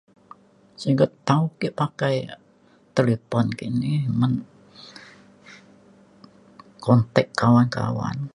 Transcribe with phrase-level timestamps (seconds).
[0.81, 2.15] singget tau ke pakai
[2.95, 4.33] talipon ke ni men
[6.85, 8.17] contact kawan kawan